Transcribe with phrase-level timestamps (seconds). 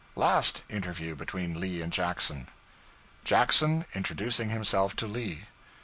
[0.15, 2.47] Last Interview between Lee and Jackson.
[3.23, 5.41] Jackson Introducing Himself to Lee.